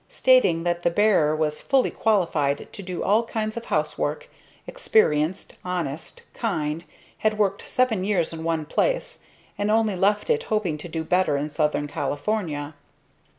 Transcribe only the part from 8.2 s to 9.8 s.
in one place, and